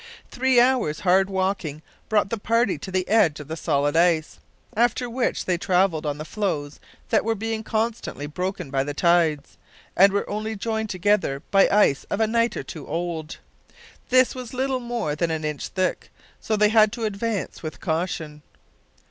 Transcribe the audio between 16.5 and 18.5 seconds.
they had to advance with caution.